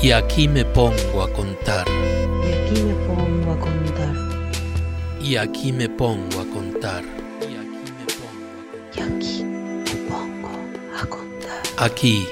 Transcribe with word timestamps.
Y 0.00 0.12
aquí 0.12 0.46
me 0.46 0.64
pongo 0.64 1.22
a 1.22 1.32
contar. 1.32 1.84
Y 1.88 2.52
aquí 2.52 2.82
me 2.82 2.94
pongo 2.94 3.52
a 3.52 3.58
contar. 3.58 4.14
Y 5.20 5.36
aquí 5.36 5.72
me 5.72 5.88
pongo 5.88 6.40
a 6.40 6.46
contar. 6.46 7.04
Y 7.42 9.00
aquí 9.00 9.42
me 9.42 9.96
pongo 10.08 10.48
a 10.96 11.06
contar. 11.06 11.62
Aquí 11.78 12.28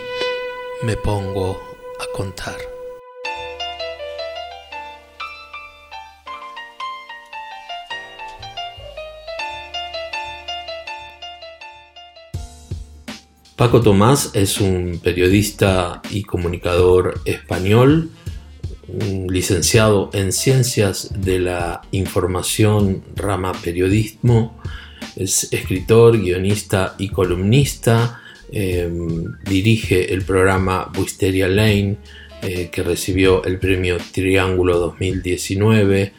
me 0.85 0.97
pongo 0.97 1.61
a 1.99 2.17
contar. 2.17 2.76
Paco 13.57 13.81
Tomás 13.81 14.33
es 14.35 14.61
un 14.61 15.01
periodista 15.03 16.03
y 16.11 16.25
comunicador 16.25 17.23
español, 17.25 18.11
licenciado 19.31 20.11
en 20.13 20.33
Ciencias 20.33 21.11
de 21.19 21.39
la 21.39 21.81
Información, 21.91 23.03
rama 23.15 23.53
periodismo, 23.53 24.61
es 25.17 25.51
escritor, 25.55 26.21
guionista 26.21 26.97
y 26.99 27.09
columnista, 27.09 28.21
eh, 28.53 28.93
dirige 29.49 30.13
el 30.13 30.23
programa 30.27 30.93
Wisteria 30.99 31.49
Lane, 31.49 31.97
eh, 32.43 32.69
que 32.71 32.83
recibió 32.83 33.43
el 33.45 33.59
premio 33.59 33.97
Triángulo 34.13 34.79
2019 34.79 36.13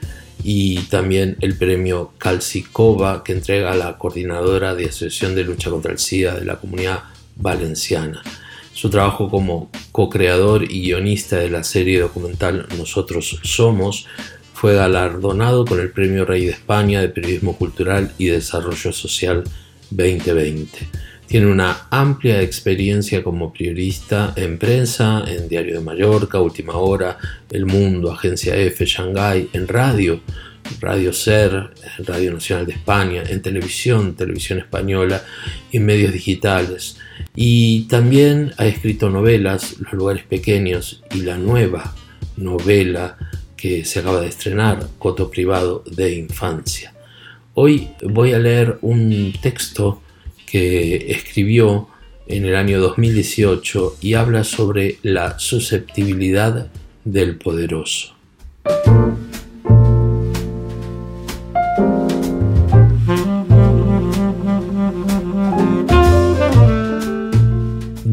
y 0.43 0.79
también 0.89 1.37
el 1.41 1.55
premio 1.55 2.13
Calcicova, 2.17 3.23
que 3.23 3.33
entrega 3.33 3.75
la 3.75 3.99
coordinadora 3.99 4.73
de 4.73 4.85
Asociación 4.85 5.35
de 5.35 5.43
Lucha 5.43 5.69
contra 5.69 5.91
el 5.91 5.99
SIDA 5.99 6.33
de 6.39 6.43
la 6.43 6.55
Comunidad 6.55 7.03
valenciana. 7.37 8.21
Su 8.73 8.89
trabajo 8.89 9.29
como 9.29 9.71
co-creador 9.91 10.63
y 10.63 10.81
guionista 10.81 11.37
de 11.37 11.49
la 11.49 11.63
serie 11.63 11.99
documental 11.99 12.67
Nosotros 12.77 13.39
Somos 13.43 14.05
fue 14.53 14.75
galardonado 14.75 15.65
con 15.65 15.79
el 15.79 15.91
Premio 15.91 16.25
Rey 16.25 16.45
de 16.45 16.51
España 16.51 17.01
de 17.01 17.09
Periodismo 17.09 17.57
Cultural 17.57 18.11
y 18.17 18.27
Desarrollo 18.27 18.91
Social 18.91 19.43
2020. 19.91 20.87
Tiene 21.27 21.47
una 21.47 21.87
amplia 21.91 22.41
experiencia 22.41 23.21
como 23.21 23.51
periodista 23.51 24.33
en 24.35 24.57
prensa, 24.57 25.23
en 25.27 25.49
Diario 25.49 25.75
de 25.75 25.83
Mallorca, 25.83 26.39
Última 26.39 26.73
Hora, 26.77 27.17
El 27.49 27.65
Mundo, 27.65 28.11
Agencia 28.11 28.55
F, 28.55 28.85
Shanghái, 28.85 29.49
en 29.53 29.67
radio, 29.67 30.21
Radio 30.79 31.13
Ser, 31.13 31.71
Radio 31.99 32.33
Nacional 32.33 32.65
de 32.65 32.73
España, 32.73 33.23
en 33.27 33.41
televisión, 33.41 34.15
televisión 34.15 34.59
española 34.59 35.23
y 35.71 35.79
medios 35.79 36.13
digitales. 36.13 36.97
Y 37.35 37.83
también 37.83 38.53
ha 38.57 38.65
escrito 38.65 39.09
novelas, 39.09 39.77
Los 39.79 39.93
lugares 39.93 40.23
pequeños 40.23 41.03
y 41.13 41.21
la 41.21 41.37
nueva 41.37 41.95
novela 42.35 43.17
que 43.55 43.85
se 43.85 43.99
acaba 43.99 44.21
de 44.21 44.27
estrenar, 44.27 44.87
Coto 44.99 45.29
Privado 45.29 45.83
de 45.89 46.15
Infancia. 46.15 46.93
Hoy 47.53 47.89
voy 48.03 48.33
a 48.33 48.39
leer 48.39 48.77
un 48.81 49.33
texto 49.41 50.01
que 50.45 51.11
escribió 51.11 51.89
en 52.27 52.45
el 52.45 52.55
año 52.55 52.79
2018 52.79 53.97
y 54.01 54.13
habla 54.13 54.43
sobre 54.43 54.99
la 55.01 55.39
susceptibilidad 55.39 56.69
del 57.03 57.37
poderoso. 57.37 58.16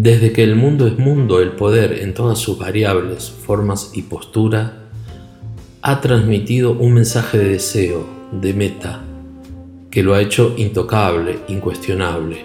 Desde 0.04 0.34
que 0.34 0.42
el 0.42 0.54
mundo 0.54 0.86
es 0.86 0.98
mundo, 0.98 1.40
el 1.40 1.52
poder 1.52 2.00
en 2.02 2.12
todas 2.12 2.38
sus 2.38 2.58
variables, 2.58 3.30
formas 3.30 3.92
y 3.94 4.02
postura, 4.02 4.90
ha 5.80 6.02
transmitido 6.02 6.72
un 6.72 6.92
mensaje 6.92 7.38
de 7.38 7.48
deseo, 7.48 8.06
de 8.30 8.52
meta, 8.52 9.02
que 9.90 10.02
lo 10.02 10.12
ha 10.12 10.20
hecho 10.20 10.52
intocable, 10.58 11.38
incuestionable. 11.48 12.44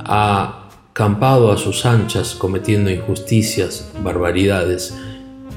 Ha 0.00 0.68
campado 0.92 1.52
a 1.52 1.56
sus 1.56 1.86
anchas 1.86 2.34
cometiendo 2.34 2.90
injusticias, 2.90 3.90
barbaridades, 4.04 4.94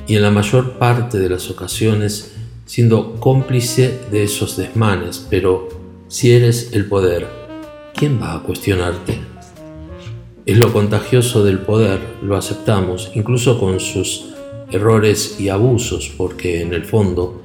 y 0.07 0.16
en 0.16 0.22
la 0.22 0.31
mayor 0.31 0.77
parte 0.79 1.19
de 1.19 1.27
las 1.27 1.50
ocasiones 1.50 2.38
siendo 2.66 3.19
cómplice 3.19 4.00
de 4.12 4.23
esos 4.23 4.56
desmanes, 4.56 5.27
pero 5.29 5.67
si 6.07 6.31
eres 6.31 6.72
el 6.72 6.85
poder, 6.85 7.27
¿quién 7.94 8.17
va 8.17 8.35
a 8.35 8.44
cuestionarte? 8.44 9.34
Es 10.45 10.59
lo 10.59 10.72
contagioso 10.72 11.44
del 11.44 11.57
poder, 11.57 12.00
lo 12.22 12.38
aceptamos, 12.38 13.11
incluso 13.16 13.59
con 13.59 13.79
sus 13.79 14.28
errores 14.72 15.39
y 15.39 15.50
abusos, 15.50 16.13
porque 16.16 16.61
en 16.61 16.75
el 16.75 16.85
fondo 16.85 17.41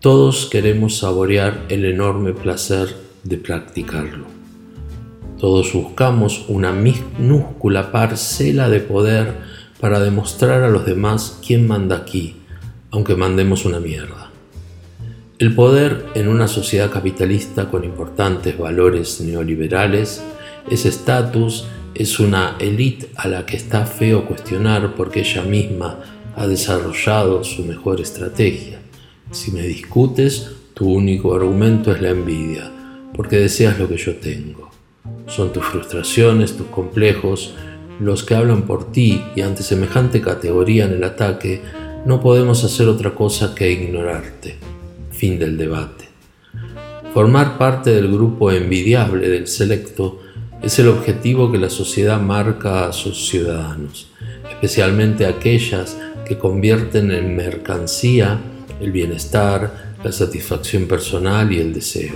todos 0.00 0.46
queremos 0.46 0.96
saborear 0.96 1.66
el 1.68 1.84
enorme 1.84 2.32
placer 2.32 2.96
de 3.24 3.36
practicarlo. 3.36 4.24
Todos 5.38 5.74
buscamos 5.74 6.46
una 6.48 6.72
minúscula 6.72 7.92
parcela 7.92 8.70
de 8.70 8.80
poder 8.80 9.34
para 9.78 10.00
demostrar 10.00 10.62
a 10.62 10.70
los 10.70 10.86
demás 10.86 11.40
quién 11.46 11.66
manda 11.66 11.96
aquí, 11.96 12.36
aunque 12.90 13.16
mandemos 13.16 13.66
una 13.66 13.80
mierda. 13.80 14.30
El 15.38 15.54
poder 15.54 16.06
en 16.14 16.28
una 16.28 16.48
sociedad 16.48 16.90
capitalista 16.90 17.70
con 17.70 17.84
importantes 17.84 18.56
valores 18.56 19.20
neoliberales 19.20 20.22
es 20.70 20.86
estatus 20.86 21.66
es 21.94 22.20
una 22.20 22.56
élite 22.58 23.08
a 23.16 23.28
la 23.28 23.46
que 23.46 23.56
está 23.56 23.86
feo 23.86 24.26
cuestionar 24.26 24.94
porque 24.94 25.20
ella 25.20 25.42
misma 25.42 25.98
ha 26.36 26.46
desarrollado 26.46 27.44
su 27.44 27.64
mejor 27.64 28.00
estrategia. 28.00 28.80
Si 29.30 29.50
me 29.52 29.62
discutes, 29.62 30.50
tu 30.74 30.90
único 30.90 31.34
argumento 31.34 31.92
es 31.92 32.00
la 32.00 32.10
envidia, 32.10 32.70
porque 33.14 33.36
deseas 33.36 33.78
lo 33.78 33.88
que 33.88 33.96
yo 33.96 34.16
tengo. 34.16 34.70
Son 35.26 35.52
tus 35.52 35.64
frustraciones, 35.64 36.56
tus 36.56 36.66
complejos, 36.68 37.54
los 38.00 38.24
que 38.24 38.34
hablan 38.34 38.62
por 38.62 38.90
ti 38.92 39.22
y 39.36 39.42
ante 39.42 39.62
semejante 39.62 40.20
categoría 40.20 40.86
en 40.86 40.92
el 40.92 41.04
ataque, 41.04 41.60
no 42.06 42.20
podemos 42.20 42.64
hacer 42.64 42.88
otra 42.88 43.14
cosa 43.14 43.54
que 43.54 43.70
ignorarte. 43.70 44.56
Fin 45.10 45.38
del 45.38 45.58
debate. 45.58 46.08
Formar 47.12 47.58
parte 47.58 47.90
del 47.90 48.10
grupo 48.10 48.50
envidiable 48.50 49.28
del 49.28 49.46
selecto 49.46 50.20
es 50.62 50.78
el 50.78 50.88
objetivo 50.88 51.50
que 51.50 51.58
la 51.58 51.70
sociedad 51.70 52.20
marca 52.20 52.86
a 52.86 52.92
sus 52.92 53.28
ciudadanos, 53.28 54.08
especialmente 54.50 55.26
aquellas 55.26 55.96
que 56.26 56.38
convierten 56.38 57.10
en 57.10 57.34
mercancía 57.34 58.40
el 58.80 58.92
bienestar, 58.92 59.94
la 60.04 60.12
satisfacción 60.12 60.86
personal 60.86 61.50
y 61.52 61.58
el 61.58 61.72
deseo. 61.72 62.14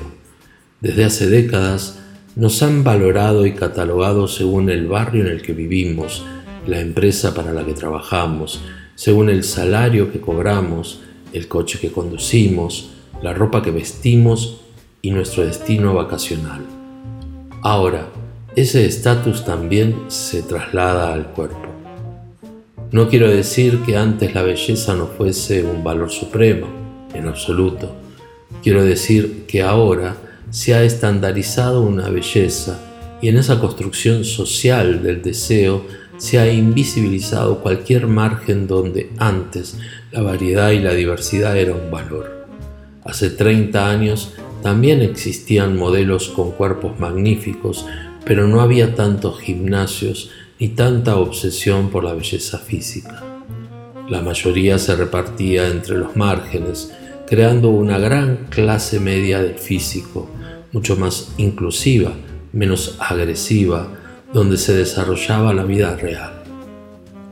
Desde 0.81 1.05
hace 1.05 1.29
décadas 1.29 2.01
nos 2.37 2.63
han 2.63 2.85
valorado 2.85 3.47
y 3.47 3.55
catalogado 3.55 4.29
según 4.29 4.69
el 4.69 4.89
barrio 4.89 5.23
en 5.23 5.31
el 5.31 5.43
que 5.43 5.53
vivimos, 5.53 6.25
la 6.67 6.81
empresa 6.81 7.35
para 7.35 7.53
la 7.53 7.65
que 7.65 7.73
trabajamos, 7.73 8.63
según 8.95 9.31
el 9.31 9.45
salario 9.45 10.13
que 10.13 10.21
cobramos, 10.21 11.01
el 11.33 11.49
coche 11.49 11.79
que 11.79 11.91
conducimos, 11.91 12.91
la 13.23 13.33
ropa 13.33 13.63
que 13.63 13.71
vestimos 13.71 14.61
y 15.01 15.11
nuestro 15.11 15.45
destino 15.45 15.95
vacacional. 15.95 16.63
Ahora, 17.63 18.09
ese 18.57 18.87
estatus 18.87 19.45
también 19.45 20.05
se 20.09 20.43
traslada 20.43 21.13
al 21.13 21.27
cuerpo. 21.27 21.67
No 22.93 23.09
quiero 23.09 23.29
decir 23.29 23.81
que 23.81 23.97
antes 23.97 24.33
la 24.33 24.43
belleza 24.43 24.95
no 24.95 25.09
fuese 25.09 25.65
un 25.65 25.83
valor 25.83 26.11
supremo, 26.11 26.69
en 27.13 27.27
absoluto. 27.27 27.93
Quiero 28.63 28.85
decir 28.85 29.47
que 29.49 29.63
ahora 29.63 30.17
se 30.51 30.75
ha 30.75 30.85
estandarizado 30.85 31.83
una 31.83 32.09
belleza 32.09 32.79
y 33.21 33.29
en 33.29 33.39
esa 33.39 33.59
construcción 33.59 34.25
social 34.25 35.03
del 35.03 35.21
deseo 35.21 35.85
se 36.19 36.39
ha 36.39 36.53
invisibilizado 36.53 37.59
cualquier 37.59 38.07
margen 38.07 38.69
donde 38.69 39.11
antes 39.19 39.77
la 40.13 40.23
variedad 40.23 40.71
y 40.71 40.79
la 40.79 40.95
diversidad 40.95 41.57
era 41.57 41.75
un 41.75 41.91
valor. 41.91 42.47
Hace 43.05 43.31
30 43.31 43.91
años 43.91 44.33
también 44.63 45.03
existían 45.03 45.77
modelos 45.77 46.29
con 46.29 46.53
cuerpos 46.53 47.01
magníficos 47.01 47.85
pero 48.25 48.47
no 48.47 48.61
había 48.61 48.95
tantos 48.95 49.41
gimnasios 49.41 50.31
ni 50.59 50.69
tanta 50.69 51.17
obsesión 51.17 51.91
por 51.91 52.05
la 52.05 52.15
belleza 52.15 52.59
física. 52.59 53.23
La 54.09 54.21
mayoría 54.21 54.79
se 54.79 54.95
repartía 54.97 55.69
entre 55.69 55.97
los 55.97 56.17
márgenes, 56.17 56.93
creando 57.27 57.71
una 57.71 57.99
gran 57.99 58.47
clase 58.51 59.01
media 59.01 59.43
del 59.43 59.55
físico, 59.55 60.29
mucho 60.73 60.97
más 60.97 61.33
inclusiva, 61.39 62.13
menos 62.53 62.97
agresiva, 62.99 63.89
donde 64.33 64.57
se 64.57 64.75
desarrollaba 64.75 65.55
la 65.55 65.65
vida 65.65 65.97
real. 65.97 66.43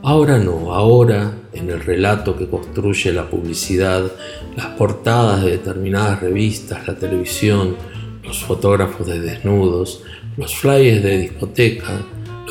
Ahora 0.01 0.37
no, 0.37 0.73
ahora 0.73 1.31
en 1.53 1.69
el 1.69 1.79
relato 1.79 2.35
que 2.35 2.47
construye 2.47 3.13
la 3.13 3.29
publicidad, 3.29 4.11
las 4.55 4.67
portadas 4.77 5.43
de 5.43 5.51
determinadas 5.51 6.21
revistas, 6.21 6.87
la 6.87 6.95
televisión, 6.95 7.75
los 8.23 8.43
fotógrafos 8.43 9.07
de 9.07 9.19
desnudos, 9.21 10.03
los 10.37 10.55
flyers 10.55 11.03
de 11.03 11.17
discoteca, 11.19 12.01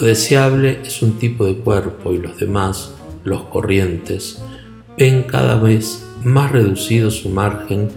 lo 0.00 0.06
deseable 0.06 0.79
es 0.84 1.02
un 1.02 1.19
tipo 1.19 1.44
de 1.44 1.56
cuerpo 1.56 2.12
y 2.12 2.19
los 2.19 2.38
demás 2.38 2.94
los 3.25 3.43
corrientes, 3.44 4.43
ven 4.99 5.25
cada 5.25 5.56
vez 5.56 6.06
más 6.25 6.52
reducido 6.52 7.11
su 7.11 7.29
margen 7.29 7.88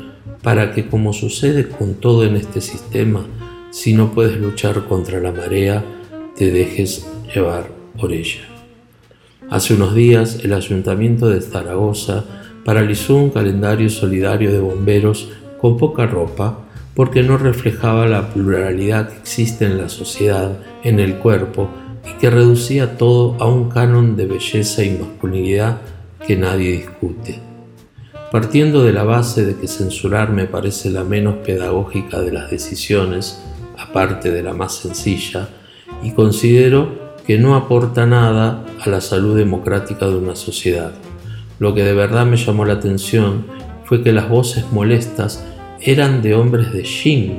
para 0.42 0.74
que, 0.74 0.88
como 0.88 1.14
sucede 1.14 1.68
con 1.68 1.96
todo 1.96 2.24
en 2.26 2.36
este 2.36 2.62
sistema, 2.62 3.26
si 3.72 3.94
no 3.94 4.12
puedes 4.12 4.38
luchar 4.38 4.86
contra 4.88 5.20
la 5.20 5.32
marea, 5.32 5.84
te 6.36 6.52
dejes 6.52 7.08
llevar 7.34 7.70
por 8.00 8.12
ella. 8.12 8.42
Hace 9.50 9.74
unos 9.74 9.94
días 9.94 10.40
el 10.44 10.54
ayuntamiento 10.54 11.30
de 11.30 11.42
Zaragoza 11.42 12.26
paralizó 12.64 13.16
un 13.16 13.30
calendario 13.30 13.90
solidario 13.90 14.52
de 14.52 14.60
bomberos 14.60 15.30
con 15.60 15.78
poca 15.78 16.08
ropa 16.08 16.65
porque 16.96 17.24
no 17.24 17.38
reflejaba 17.38 18.08
la 18.08 18.30
pluralidad 18.30 19.10
que 19.10 19.18
existe 19.18 19.66
en 19.66 19.78
la 19.78 19.90
sociedad, 19.90 20.58
en 20.84 21.00
el 21.00 21.16
cuerpo, 21.16 21.70
y 22.10 22.18
que 22.20 22.30
reducía 22.30 22.98
todo 22.98 23.36
a 23.40 23.48
un 23.48 23.70
canon 23.70 24.16
de 24.16 24.26
belleza 24.26 24.84
y 24.84 24.98
masculinidad 24.98 25.82
que 26.26 26.38
nadie 26.38 26.72
discute. 26.72 27.42
Partiendo 28.32 28.84
de 28.84 28.94
la 28.94 29.04
base 29.04 29.46
de 29.46 29.56
que 29.56 29.68
censurar 29.68 30.32
me 30.32 30.46
parece 30.46 30.90
la 30.90 31.04
menos 31.04 31.36
pedagógica 31.46 32.22
de 32.22 32.32
las 32.32 32.50
decisiones, 32.50 33.42
aparte 33.78 34.32
de 34.32 34.44
la 34.44 34.54
más 34.54 34.76
sencilla, 34.76 35.50
y 36.02 36.12
considero 36.12 37.14
que 37.28 37.38
no 37.38 37.56
aporta 37.56 38.06
nada 38.06 38.64
a 38.80 38.90
la 38.90 39.02
salud 39.02 39.36
democrática 39.36 40.08
de 40.08 40.16
una 40.16 40.36
sociedad. 40.36 40.94
Lo 41.60 41.74
que 41.74 41.84
de 41.84 41.94
verdad 41.94 42.26
me 42.26 42.38
llamó 42.38 42.66
la 42.66 42.74
atención 42.74 43.46
fue 43.86 44.04
que 44.04 44.14
las 44.14 44.30
voces 44.30 44.66
molestas 44.72 45.44
eran 45.86 46.24
de 46.24 46.34
hombres 46.34 46.74
de 46.74 46.82
Shin, 46.82 47.38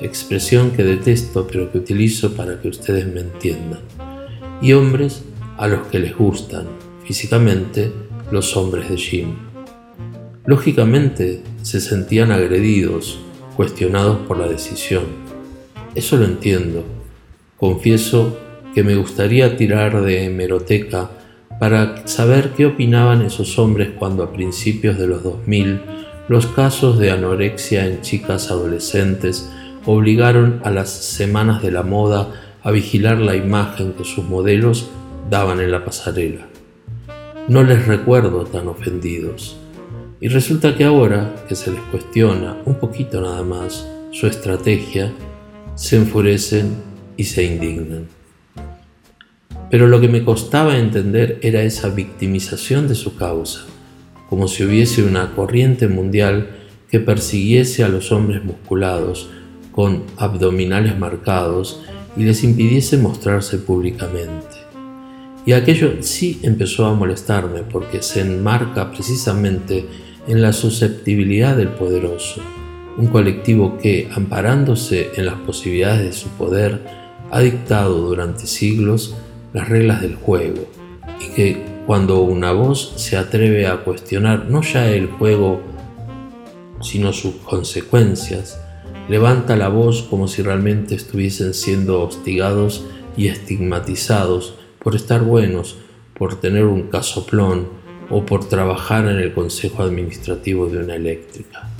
expresión 0.00 0.70
que 0.70 0.84
detesto 0.84 1.48
pero 1.48 1.72
que 1.72 1.78
utilizo 1.78 2.34
para 2.34 2.60
que 2.60 2.68
ustedes 2.68 3.12
me 3.12 3.20
entiendan, 3.20 3.80
y 4.62 4.72
hombres 4.72 5.24
a 5.56 5.66
los 5.66 5.88
que 5.88 5.98
les 5.98 6.16
gustan 6.16 6.66
físicamente 7.04 7.90
los 8.30 8.56
hombres 8.56 8.88
de 8.88 8.96
Jim. 8.96 9.34
Lógicamente 10.46 11.42
se 11.62 11.80
sentían 11.80 12.30
agredidos, 12.30 13.18
cuestionados 13.56 14.18
por 14.28 14.38
la 14.38 14.46
decisión. 14.46 15.04
Eso 15.96 16.16
lo 16.16 16.24
entiendo. 16.24 16.84
Confieso 17.56 18.38
que 18.74 18.84
me 18.84 18.94
gustaría 18.94 19.56
tirar 19.56 20.02
de 20.02 20.26
hemeroteca 20.26 21.10
para 21.58 22.06
saber 22.06 22.50
qué 22.56 22.66
opinaban 22.66 23.22
esos 23.22 23.58
hombres 23.58 23.88
cuando 23.98 24.22
a 24.22 24.32
principios 24.32 24.96
de 24.98 25.08
los 25.08 25.24
2000 25.24 25.80
los 26.28 26.46
casos 26.46 26.98
de 26.98 27.10
anorexia 27.10 27.86
en 27.86 28.02
chicas 28.02 28.50
adolescentes 28.50 29.50
obligaron 29.86 30.60
a 30.64 30.70
las 30.70 30.90
semanas 30.90 31.62
de 31.62 31.70
la 31.70 31.82
moda 31.82 32.28
a 32.62 32.70
vigilar 32.70 33.18
la 33.18 33.34
imagen 33.34 33.94
que 33.94 34.04
sus 34.04 34.24
modelos 34.24 34.90
daban 35.30 35.60
en 35.60 35.70
la 35.70 35.84
pasarela. 35.84 36.46
No 37.48 37.62
les 37.62 37.86
recuerdo 37.86 38.44
tan 38.44 38.68
ofendidos. 38.68 39.56
Y 40.20 40.28
resulta 40.28 40.76
que 40.76 40.84
ahora 40.84 41.34
que 41.48 41.54
se 41.54 41.70
les 41.70 41.80
cuestiona 41.82 42.58
un 42.66 42.74
poquito 42.74 43.20
nada 43.22 43.42
más 43.42 43.88
su 44.10 44.26
estrategia, 44.26 45.12
se 45.76 45.96
enfurecen 45.96 46.76
y 47.16 47.24
se 47.24 47.44
indignan. 47.44 48.08
Pero 49.70 49.86
lo 49.86 50.00
que 50.00 50.08
me 50.08 50.24
costaba 50.24 50.76
entender 50.76 51.38
era 51.40 51.62
esa 51.62 51.88
victimización 51.88 52.88
de 52.88 52.94
su 52.94 53.16
causa, 53.16 53.64
como 54.28 54.48
si 54.48 54.64
hubiese 54.64 55.02
una 55.02 55.34
corriente 55.34 55.88
mundial 55.88 56.50
que 56.90 57.00
persiguiese 57.00 57.84
a 57.84 57.88
los 57.88 58.12
hombres 58.12 58.44
musculados, 58.44 59.30
con 59.72 60.04
abdominales 60.16 60.98
marcados, 60.98 61.82
y 62.16 62.24
les 62.24 62.42
impidiese 62.42 62.96
mostrarse 62.96 63.58
públicamente. 63.58 64.56
Y 65.46 65.52
aquello 65.52 66.02
sí 66.02 66.40
empezó 66.42 66.86
a 66.86 66.94
molestarme 66.94 67.62
porque 67.62 68.02
se 68.02 68.20
enmarca 68.20 68.90
precisamente 68.90 69.86
en 70.26 70.42
la 70.42 70.52
susceptibilidad 70.52 71.56
del 71.56 71.68
poderoso, 71.68 72.42
un 72.98 73.06
colectivo 73.06 73.78
que, 73.78 74.08
amparándose 74.12 75.10
en 75.16 75.26
las 75.26 75.36
posibilidades 75.36 76.04
de 76.04 76.12
su 76.12 76.28
poder, 76.30 76.82
ha 77.30 77.40
dictado 77.40 77.98
durante 78.08 78.46
siglos 78.46 79.14
las 79.52 79.68
reglas 79.68 80.02
del 80.02 80.16
juego 80.16 80.68
y 81.20 81.34
que 81.34 81.64
cuando 81.88 82.20
una 82.20 82.52
voz 82.52 82.92
se 82.96 83.16
atreve 83.16 83.66
a 83.66 83.78
cuestionar 83.78 84.44
no 84.50 84.60
ya 84.60 84.90
el 84.90 85.06
juego, 85.06 85.62
sino 86.82 87.14
sus 87.14 87.36
consecuencias, 87.36 88.60
levanta 89.08 89.56
la 89.56 89.70
voz 89.70 90.02
como 90.02 90.28
si 90.28 90.42
realmente 90.42 90.94
estuviesen 90.94 91.54
siendo 91.54 92.02
hostigados 92.02 92.84
y 93.16 93.28
estigmatizados 93.28 94.56
por 94.78 94.96
estar 94.96 95.22
buenos, 95.22 95.78
por 96.12 96.38
tener 96.38 96.66
un 96.66 96.88
casoplón 96.88 97.68
o 98.10 98.26
por 98.26 98.46
trabajar 98.46 99.06
en 99.06 99.16
el 99.16 99.32
consejo 99.32 99.82
administrativo 99.82 100.66
de 100.66 100.80
una 100.80 100.94
eléctrica. 100.94 101.70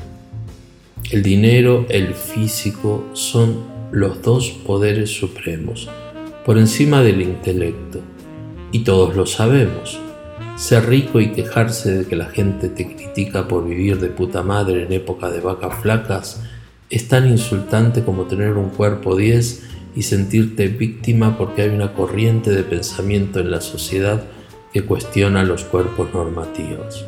El 1.10 1.22
dinero, 1.22 1.84
el 1.90 2.14
físico 2.14 3.04
son 3.12 3.62
los 3.92 4.22
dos 4.22 4.48
poderes 4.64 5.10
supremos, 5.10 5.90
por 6.46 6.56
encima 6.56 7.02
del 7.02 7.20
intelecto, 7.20 8.00
y 8.72 8.80
todos 8.80 9.16
lo 9.16 9.26
sabemos. 9.26 10.00
Ser 10.56 10.86
rico 10.86 11.20
y 11.20 11.32
quejarse 11.32 11.98
de 11.98 12.04
que 12.06 12.16
la 12.16 12.26
gente 12.26 12.68
te 12.68 12.94
critica 12.94 13.46
por 13.46 13.66
vivir 13.66 13.98
de 14.00 14.08
puta 14.08 14.42
madre 14.42 14.84
en 14.84 14.92
época 14.92 15.30
de 15.30 15.40
vacas 15.40 15.74
flacas 15.80 16.42
es 16.90 17.08
tan 17.08 17.28
insultante 17.28 18.02
como 18.02 18.24
tener 18.24 18.52
un 18.52 18.70
cuerpo 18.70 19.16
10 19.16 19.62
y 19.94 20.02
sentirte 20.02 20.68
víctima 20.68 21.36
porque 21.36 21.62
hay 21.62 21.68
una 21.70 21.92
corriente 21.92 22.50
de 22.50 22.62
pensamiento 22.62 23.40
en 23.40 23.50
la 23.50 23.60
sociedad 23.60 24.22
que 24.72 24.82
cuestiona 24.82 25.44
los 25.44 25.64
cuerpos 25.64 26.12
normativos. 26.12 27.04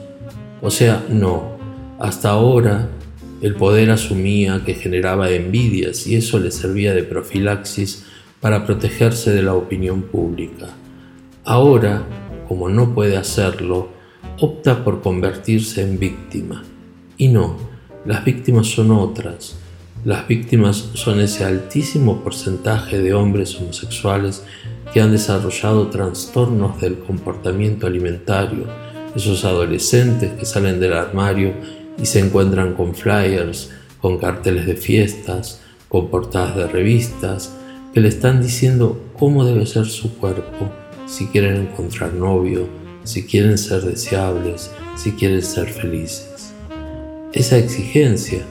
O 0.63 0.71
sea, 0.71 1.05
no, 1.09 1.57
hasta 1.99 2.31
ahora 2.31 2.89
el 3.41 3.55
poder 3.55 3.91
asumía 3.91 4.63
que 4.65 4.75
generaba 4.75 5.31
envidias 5.31 6.07
y 6.07 6.17
eso 6.17 6.39
le 6.39 6.51
servía 6.51 6.95
de 6.95 7.05
profilaxis 7.05 8.05
para 8.41 8.67
protegerse 8.67 9.31
de 9.33 9.43
la 9.43 9.55
opinión 9.55 10.03
pública. 10.03 10.69
Ahora, 11.45 12.03
como 12.49 12.69
no 12.69 12.95
puede 12.95 13.17
hacerlo, 13.17 13.89
opta 14.39 14.85
por 14.85 15.01
convertirse 15.01 15.83
en 15.83 15.99
víctima. 15.99 16.65
Y 17.17 17.29
no, 17.29 17.57
las 18.05 18.25
víctimas 18.25 18.67
son 18.67 18.91
otras, 18.91 19.57
las 20.05 20.27
víctimas 20.27 20.91
son 20.95 21.21
ese 21.21 21.45
altísimo 21.45 22.23
porcentaje 22.23 22.99
de 23.01 23.13
hombres 23.13 23.55
homosexuales 23.61 24.43
que 24.93 25.01
han 25.01 25.13
desarrollado 25.13 25.89
trastornos 25.89 26.81
del 26.81 26.99
comportamiento 26.99 27.87
alimentario, 27.87 28.65
esos 29.15 29.45
adolescentes 29.45 30.33
que 30.33 30.47
salen 30.47 30.81
del 30.81 30.95
armario 30.95 31.53
y 32.01 32.07
se 32.07 32.21
encuentran 32.21 32.75
con 32.75 32.95
flyers, 32.95 33.71
con 34.01 34.19
carteles 34.19 34.67
de 34.67 34.75
fiestas, 34.75 35.61
con 35.89 36.09
portadas 36.09 36.57
de 36.57 36.67
revistas, 36.67 37.55
que 37.93 38.01
le 38.01 38.09
están 38.09 38.41
diciendo 38.43 39.01
cómo 39.19 39.45
debe 39.45 39.67
ser 39.67 39.87
su 39.87 40.17
cuerpo, 40.17 40.71
si 41.11 41.27
quieren 41.27 41.57
encontrar 41.57 42.15
novio, 42.15 42.69
si 43.03 43.25
quieren 43.25 43.59
ser 43.59 43.83
deseables, 43.83 44.71
si 44.97 45.13
quieren 45.13 45.43
ser 45.43 45.67
felices. 45.67 46.55
Esa 47.33 47.59
exigencia 47.59 48.43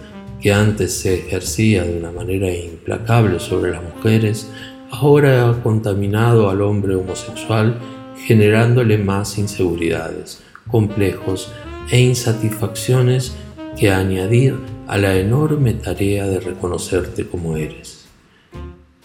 que 0.41 0.51
antes 0.51 0.93
se 0.93 1.15
ejercía 1.15 1.83
de 1.83 1.97
una 1.97 2.11
manera 2.11 2.51
implacable 2.51 3.39
sobre 3.39 3.71
las 3.71 3.81
mujeres, 3.81 4.49
ahora 4.91 5.49
ha 5.49 5.63
contaminado 5.63 6.49
al 6.49 6.61
hombre 6.61 6.95
homosexual 6.95 7.79
generándole 8.25 8.97
más 8.97 9.37
inseguridades, 9.37 10.41
complejos 10.67 11.51
e 11.91 12.01
insatisfacciones 12.01 13.35
que 13.77 13.89
añadir 13.89 14.55
a 14.87 14.97
la 14.97 15.15
enorme 15.15 15.75
tarea 15.75 16.27
de 16.27 16.41
reconocerte 16.41 17.25
como 17.25 17.55
eres. 17.55 18.08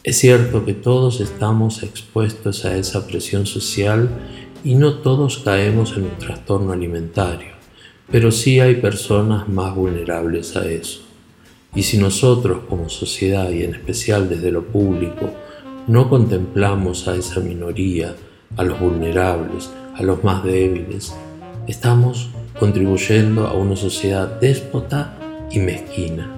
Es 0.05 0.19
cierto 0.19 0.67
que 0.67 0.75
todos 0.75 1.23
estamos 1.23 1.83
expuestos 1.83 2.67
a 2.67 2.77
esa 2.77 3.07
presión 3.07 3.47
social 3.47 4.11
y 4.63 4.75
no 4.75 4.97
todos 4.97 5.39
caemos 5.39 5.97
en 5.97 6.03
un 6.03 6.19
trastorno 6.19 6.73
alimentario, 6.73 7.53
pero 8.13 8.31
sí 8.31 8.61
hay 8.61 8.75
personas 8.75 9.49
más 9.49 9.75
vulnerables 9.75 10.57
a 10.57 10.71
eso. 10.71 11.01
Y 11.75 11.85
si 11.85 11.97
nosotros 11.97 12.65
como 12.69 12.91
sociedad 12.91 13.51
y 13.51 13.63
en 13.63 13.77
especial 13.77 14.29
desde 14.29 14.53
lo 14.53 14.67
público 14.67 15.31
no 15.87 16.11
contemplamos 16.11 17.09
a 17.09 17.17
esa 17.17 17.41
minoría, 17.41 18.15
a 18.59 18.63
los 18.63 18.79
vulnerables, 18.79 19.71
a 19.95 20.03
los 20.03 20.23
más 20.23 20.45
débiles, 20.45 21.15
estamos 21.67 22.29
contribuyendo 22.61 23.47
a 23.47 23.55
una 23.55 23.75
sociedad 23.75 24.39
déspota 24.39 25.17
y 25.51 25.61
mezquina. 25.61 26.31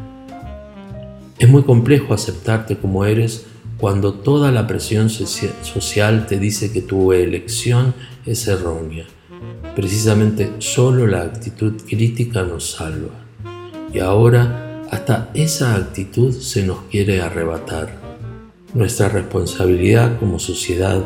Es 1.40 1.49
muy 1.49 1.64
complejo 1.64 2.14
aceptarte 2.14 2.78
como 2.78 3.04
eres 3.04 3.44
cuando 3.78 4.14
toda 4.14 4.50
la 4.50 4.66
presión 4.66 5.11
social 5.11 6.26
te 6.26 6.38
dice 6.38 6.73
que 6.73 6.83
tu 6.83 7.12
elección 7.12 7.95
es 8.25 8.49
errónea. 8.49 9.06
Precisamente 9.75 10.52
solo 10.59 11.06
la 11.06 11.23
actitud 11.23 11.75
crítica 11.87 12.42
nos 12.42 12.71
salva. 12.71 13.11
Y 13.92 13.99
ahora 13.99 14.83
hasta 14.90 15.30
esa 15.35 15.75
actitud 15.75 16.33
se 16.33 16.64
nos 16.64 16.78
quiere 16.90 17.21
arrebatar. 17.21 18.00
Nuestra 18.73 19.09
responsabilidad 19.09 20.18
como 20.18 20.38
sociedad 20.38 21.02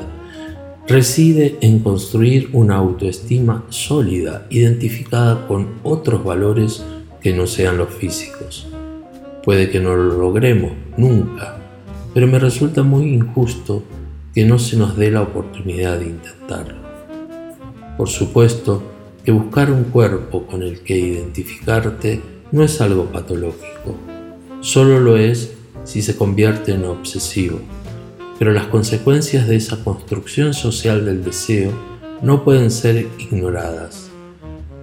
reside 0.86 1.58
en 1.60 1.80
construir 1.80 2.50
una 2.52 2.76
autoestima 2.76 3.64
sólida, 3.68 4.46
identificada 4.50 5.46
con 5.46 5.80
otros 5.82 6.24
valores 6.24 6.84
que 7.20 7.32
no 7.32 7.46
sean 7.46 7.78
los 7.78 7.90
físicos. 7.90 8.66
Puede 9.44 9.70
que 9.70 9.80
no 9.80 9.94
lo 9.94 10.18
logremos 10.18 10.72
nunca, 10.96 11.59
pero 12.14 12.26
me 12.26 12.38
resulta 12.38 12.82
muy 12.82 13.12
injusto 13.12 13.82
que 14.34 14.44
no 14.44 14.58
se 14.58 14.76
nos 14.76 14.96
dé 14.96 15.10
la 15.10 15.22
oportunidad 15.22 15.98
de 15.98 16.06
intentarlo. 16.06 16.80
Por 17.96 18.08
supuesto 18.08 18.82
que 19.24 19.32
buscar 19.32 19.70
un 19.70 19.84
cuerpo 19.84 20.46
con 20.46 20.62
el 20.62 20.80
que 20.80 20.98
identificarte 20.98 22.20
no 22.52 22.64
es 22.64 22.80
algo 22.80 23.06
patológico, 23.06 23.96
solo 24.60 25.00
lo 25.00 25.16
es 25.16 25.54
si 25.84 26.02
se 26.02 26.16
convierte 26.16 26.72
en 26.72 26.84
obsesivo, 26.84 27.58
pero 28.38 28.52
las 28.52 28.66
consecuencias 28.66 29.46
de 29.48 29.56
esa 29.56 29.82
construcción 29.84 30.54
social 30.54 31.04
del 31.04 31.24
deseo 31.24 31.72
no 32.22 32.44
pueden 32.44 32.70
ser 32.70 33.06
ignoradas. 33.18 34.10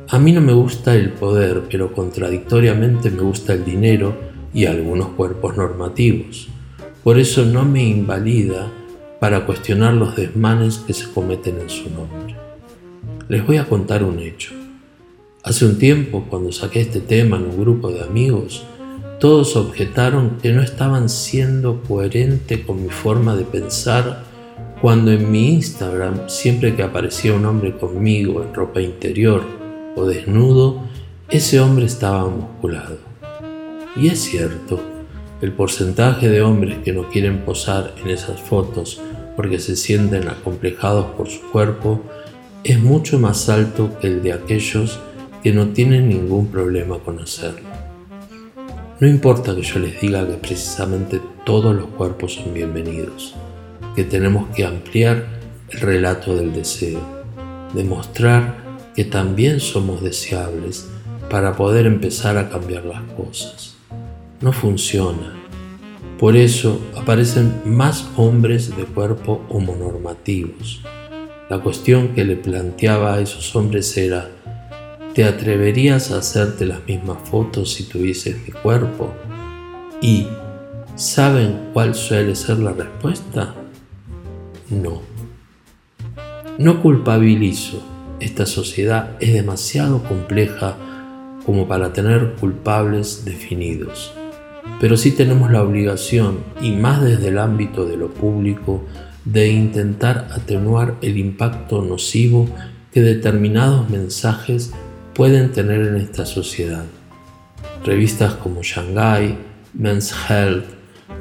A 0.09 0.19
mí 0.19 0.31
no 0.31 0.41
me 0.41 0.53
gusta 0.53 0.95
el 0.95 1.11
poder, 1.11 1.63
pero 1.69 1.93
contradictoriamente 1.93 3.09
me 3.11 3.21
gusta 3.21 3.53
el 3.53 3.65
dinero 3.65 4.15
y 4.53 4.65
algunos 4.65 5.09
cuerpos 5.09 5.57
normativos. 5.57 6.49
Por 7.07 7.19
eso 7.19 7.45
no 7.45 7.63
me 7.63 7.85
invalida 7.87 8.69
para 9.21 9.45
cuestionar 9.45 9.93
los 9.93 10.17
desmanes 10.17 10.79
que 10.79 10.91
se 10.91 11.09
cometen 11.09 11.57
en 11.61 11.69
su 11.69 11.89
nombre. 11.89 12.35
Les 13.29 13.47
voy 13.47 13.55
a 13.55 13.63
contar 13.63 14.03
un 14.03 14.19
hecho. 14.19 14.53
Hace 15.41 15.65
un 15.65 15.79
tiempo, 15.79 16.25
cuando 16.29 16.51
saqué 16.51 16.81
este 16.81 16.99
tema 16.99 17.37
en 17.37 17.45
un 17.45 17.61
grupo 17.61 17.91
de 17.91 18.03
amigos, 18.03 18.65
todos 19.21 19.55
objetaron 19.55 20.31
que 20.41 20.51
no 20.51 20.61
estaban 20.61 21.07
siendo 21.07 21.81
coherente 21.81 22.63
con 22.63 22.83
mi 22.83 22.89
forma 22.89 23.37
de 23.37 23.45
pensar 23.45 24.25
cuando 24.81 25.13
en 25.13 25.31
mi 25.31 25.53
Instagram, 25.53 26.27
siempre 26.27 26.75
que 26.75 26.83
aparecía 26.83 27.33
un 27.33 27.45
hombre 27.45 27.77
conmigo 27.77 28.43
en 28.43 28.53
ropa 28.53 28.81
interior 28.81 29.43
o 29.95 30.05
desnudo, 30.05 30.81
ese 31.29 31.61
hombre 31.61 31.85
estaba 31.85 32.27
musculado. 32.27 32.97
Y 33.95 34.09
es 34.09 34.19
cierto, 34.19 34.96
el 35.41 35.51
porcentaje 35.51 36.29
de 36.29 36.41
hombres 36.41 36.79
que 36.83 36.93
no 36.93 37.09
quieren 37.09 37.45
posar 37.45 37.93
en 38.03 38.09
esas 38.09 38.41
fotos 38.41 38.99
porque 39.35 39.59
se 39.59 39.75
sienten 39.75 40.27
acomplejados 40.27 41.07
por 41.11 41.29
su 41.29 41.41
cuerpo 41.51 42.01
es 42.63 42.79
mucho 42.79 43.19
más 43.19 43.47
alto 43.49 43.91
que 43.99 44.07
el 44.07 44.23
de 44.23 44.33
aquellos 44.33 44.99
que 45.43 45.53
no 45.53 45.67
tienen 45.69 46.09
ningún 46.09 46.47
problema 46.47 46.97
con 46.99 47.19
hacerlo. 47.19 47.69
No 48.99 49.07
importa 49.07 49.55
que 49.55 49.61
yo 49.61 49.77
les 49.79 50.01
diga 50.01 50.25
que 50.27 50.33
precisamente 50.33 51.21
todos 51.45 51.75
los 51.75 51.85
cuerpos 51.89 52.33
son 52.33 52.55
bienvenidos, 52.55 53.35
que 53.95 54.03
tenemos 54.03 54.49
que 54.55 54.65
ampliar 54.65 55.27
el 55.69 55.79
relato 55.79 56.35
del 56.35 56.51
deseo, 56.51 56.99
demostrar 57.75 58.55
que 58.95 59.05
también 59.05 59.59
somos 59.59 60.01
deseables 60.01 60.89
para 61.29 61.55
poder 61.55 61.85
empezar 61.85 62.37
a 62.37 62.49
cambiar 62.49 62.85
las 62.85 63.03
cosas. 63.13 63.76
No 64.39 64.53
funciona. 64.53 65.33
Por 66.19 66.35
eso 66.35 66.79
aparecen 66.95 67.61
más 67.65 68.07
hombres 68.17 68.75
de 68.77 68.83
cuerpo 68.83 69.43
homonormativos. 69.49 70.81
La 71.49 71.59
cuestión 71.59 72.09
que 72.09 72.23
le 72.23 72.35
planteaba 72.35 73.15
a 73.15 73.19
esos 73.19 73.55
hombres 73.55 73.97
era, 73.97 74.29
¿te 75.15 75.23
atreverías 75.23 76.11
a 76.11 76.19
hacerte 76.19 76.65
las 76.65 76.85
mismas 76.85 77.17
fotos 77.27 77.73
si 77.73 77.85
tuvieses 77.85 78.35
mi 78.45 78.51
cuerpo? 78.51 79.11
Y, 80.01 80.27
¿saben 80.95 81.69
cuál 81.73 81.95
suele 81.95 82.35
ser 82.35 82.59
la 82.59 82.73
respuesta? 82.73 83.55
No. 84.69 85.01
No 86.59 86.81
culpabilizo. 86.83 87.81
Esta 88.19 88.45
sociedad 88.45 89.15
es 89.19 89.33
demasiado 89.33 90.03
compleja 90.03 90.75
como 91.43 91.67
para 91.67 91.91
tener 91.91 92.33
culpables 92.33 93.25
definidos. 93.25 94.13
Pero 94.79 94.97
sí 94.97 95.11
tenemos 95.11 95.51
la 95.51 95.63
obligación, 95.63 96.39
y 96.61 96.71
más 96.71 97.01
desde 97.01 97.29
el 97.29 97.39
ámbito 97.39 97.85
de 97.85 97.97
lo 97.97 98.09
público, 98.09 98.83
de 99.25 99.49
intentar 99.49 100.27
atenuar 100.31 100.95
el 101.01 101.17
impacto 101.17 101.81
nocivo 101.81 102.47
que 102.93 103.01
determinados 103.01 103.89
mensajes 103.89 104.71
pueden 105.13 105.51
tener 105.51 105.81
en 105.81 105.97
esta 105.97 106.25
sociedad. 106.25 106.85
Revistas 107.83 108.35
como 108.35 108.63
Shanghai, 108.63 109.37
Men's 109.73 110.13
Health, 110.29 110.65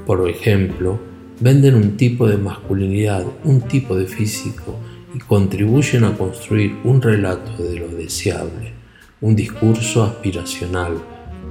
por 0.07 0.29
ejemplo, 0.29 1.01
venden 1.41 1.75
un 1.75 1.97
tipo 1.97 2.29
de 2.29 2.37
masculinidad, 2.37 3.25
un 3.45 3.63
tipo 3.63 3.97
de 3.97 4.07
físico 4.07 4.79
y 5.15 5.19
contribuyen 5.19 6.05
a 6.05 6.17
construir 6.17 6.77
un 6.85 7.03
relato 7.03 7.63
de 7.63 7.79
lo 7.79 7.89
deseable, 7.89 8.73
un 9.21 9.35
discurso 9.35 10.05
aspiracional 10.05 10.99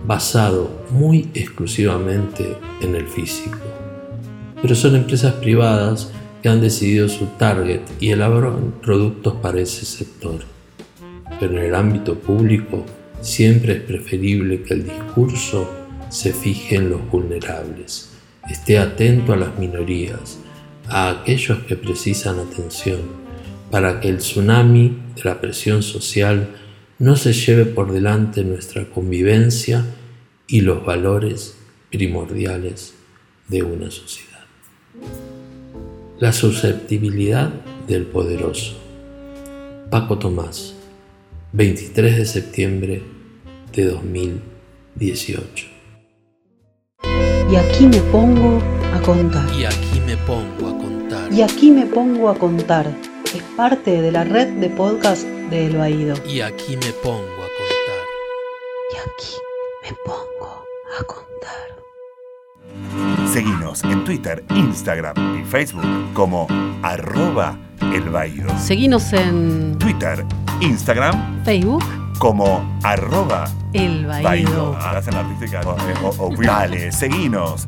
basado 0.05 0.85
muy 0.91 1.29
exclusivamente 1.33 2.57
en 2.81 2.95
el 2.95 3.07
físico. 3.07 3.57
Pero 4.61 4.75
son 4.75 4.95
empresas 4.95 5.33
privadas 5.33 6.11
han 6.47 6.61
decidido 6.61 7.09
su 7.09 7.25
target 7.37 7.81
y 7.99 8.09
elaboran 8.09 8.75
productos 8.81 9.35
para 9.35 9.59
ese 9.59 9.85
sector. 9.85 10.39
Pero 11.39 11.53
en 11.53 11.65
el 11.65 11.75
ámbito 11.75 12.15
público 12.19 12.85
siempre 13.21 13.73
es 13.73 13.81
preferible 13.81 14.61
que 14.61 14.75
el 14.75 14.83
discurso 14.85 15.69
se 16.09 16.33
fije 16.33 16.75
en 16.75 16.89
los 16.89 17.09
vulnerables, 17.09 18.11
esté 18.49 18.77
atento 18.77 19.33
a 19.33 19.37
las 19.37 19.57
minorías, 19.57 20.37
a 20.87 21.09
aquellos 21.09 21.59
que 21.59 21.75
precisan 21.75 22.39
atención, 22.39 22.99
para 23.71 23.99
que 23.99 24.09
el 24.09 24.17
tsunami 24.17 24.97
de 25.15 25.23
la 25.23 25.41
presión 25.41 25.81
social 25.81 26.47
no 26.97 27.15
se 27.17 27.33
lleve 27.33 27.65
por 27.65 27.91
delante 27.91 28.43
nuestra 28.43 28.85
convivencia 28.85 29.85
y 30.47 30.61
los 30.61 30.85
valores 30.85 31.57
primordiales 31.91 32.93
de 33.47 33.63
una 33.63 33.91
sociedad. 33.91 34.45
La 36.19 36.31
susceptibilidad 36.31 37.51
del 37.87 38.05
poderoso. 38.05 38.77
Paco 39.89 40.17
Tomás, 40.17 40.73
23 41.51 42.17
de 42.17 42.25
septiembre 42.25 43.03
de 43.73 43.85
2018. 43.85 45.67
Y 47.51 47.55
aquí 47.57 47.87
me 47.87 47.99
pongo 48.11 48.61
a 48.93 49.01
contar. 49.01 49.47
Y 49.53 49.65
aquí 49.65 49.99
me 50.05 50.17
pongo 50.17 50.69
a 50.69 50.77
contar. 50.77 51.33
Y 51.33 51.41
aquí 51.41 51.71
me 51.71 51.85
pongo 51.85 52.29
a 52.29 52.35
contar. 52.35 52.87
Parte 53.57 54.01
de 54.01 54.11
la 54.11 54.23
red 54.23 54.47
de 54.59 54.69
podcast 54.69 55.23
de 55.49 55.67
El 55.67 55.77
Baído. 55.77 56.15
Y 56.27 56.41
aquí 56.41 56.75
me 56.77 56.91
pongo 57.03 57.19
a 57.23 57.49
contar. 57.57 58.05
Y 58.91 58.97
aquí 58.97 59.33
me 59.83 59.93
pongo 60.05 60.65
a 60.99 61.03
contar. 61.03 61.69
Seguinos 63.31 63.83
en 63.85 64.03
Twitter, 64.03 64.43
Instagram 64.49 65.39
y 65.39 65.45
Facebook 65.45 65.85
como 66.13 66.47
arroba 66.83 67.57
elbaído. 67.93 68.49
Seguinos 68.59 69.13
en 69.13 69.77
Twitter, 69.79 70.25
Instagram 70.59 71.43
Facebook 71.45 71.83
como 72.19 72.77
arroba 72.83 73.45
El 73.73 74.05
baído. 74.05 74.23
Baído. 74.29 74.77
Hacen 74.77 75.13
la 75.13 75.21
artística. 75.21 75.61
O- 75.65 76.07
o- 76.09 76.27
o- 76.27 76.35
Dale, 76.41 76.91
seguinos 76.91 77.67